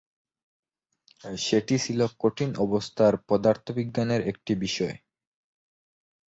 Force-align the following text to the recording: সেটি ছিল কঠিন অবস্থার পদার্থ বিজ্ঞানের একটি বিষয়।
সেটি 1.39 1.75
ছিল 1.79 1.99
কঠিন 2.19 2.49
অবস্থার 2.57 3.13
পদার্থ 3.29 3.65
বিজ্ঞানের 3.77 4.21
একটি 4.27 4.53
বিষয়। 4.63 4.95